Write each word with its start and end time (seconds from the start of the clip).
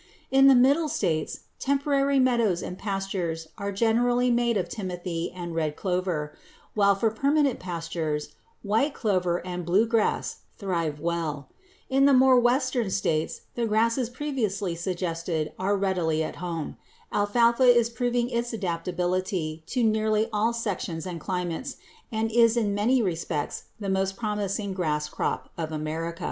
In 0.31 0.47
the 0.47 0.55
Middle 0.55 0.89
States 0.89 1.41
temporary 1.59 2.17
meadows 2.17 2.63
and 2.63 2.75
pastures 2.75 3.49
are 3.59 3.71
generally 3.71 4.31
made 4.31 4.57
of 4.57 4.67
timothy 4.67 5.31
and 5.31 5.53
red 5.53 5.75
clover, 5.75 6.33
while 6.73 6.95
for 6.95 7.11
permanent 7.11 7.59
pastures 7.59 8.29
white 8.63 8.95
clover 8.95 9.45
and 9.45 9.63
blue 9.63 9.85
grass 9.85 10.37
thrive 10.57 10.99
well. 10.99 11.49
In 11.87 12.05
the 12.05 12.15
more 12.15 12.39
western 12.39 12.89
states 12.89 13.41
the 13.53 13.67
grasses 13.67 14.09
previously 14.09 14.73
suggested 14.73 15.51
are 15.59 15.77
readily 15.77 16.23
at 16.23 16.37
home. 16.37 16.77
Alfalfa 17.11 17.61
is 17.65 17.91
proving 17.91 18.27
its 18.31 18.53
adaptability 18.53 19.61
to 19.67 19.83
nearly 19.83 20.29
all 20.33 20.51
sections 20.51 21.05
and 21.05 21.19
climates, 21.21 21.77
and 22.11 22.31
is 22.31 22.57
in 22.57 22.73
many 22.73 23.03
respects 23.03 23.65
the 23.79 23.87
most 23.87 24.17
promising 24.17 24.73
grass 24.73 25.07
crop 25.09 25.49
of 25.59 25.71
America. 25.71 26.19